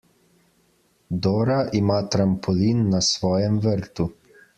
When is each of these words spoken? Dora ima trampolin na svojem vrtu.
Dora 1.27 1.57
ima 1.79 1.97
trampolin 2.15 2.81
na 2.95 3.03
svojem 3.09 3.61
vrtu. 3.67 4.09